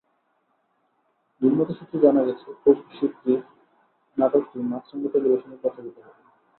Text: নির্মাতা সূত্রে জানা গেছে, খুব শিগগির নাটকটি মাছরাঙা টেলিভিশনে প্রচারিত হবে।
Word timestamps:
নির্মাতা 1.41 1.73
সূত্রে 1.73 1.97
জানা 1.99 2.21
গেছে, 2.27 2.47
খুব 2.61 2.77
শিগগির 2.97 3.41
নাটকটি 4.17 4.57
মাছরাঙা 4.71 5.09
টেলিভিশনে 5.13 5.55
প্রচারিত 5.61 5.97
হবে। 5.97 6.21